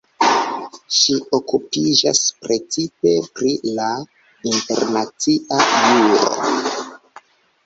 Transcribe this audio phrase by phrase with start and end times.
[0.99, 3.91] Ŝi okupiĝas precipe pri la
[4.55, 6.51] internacia juro.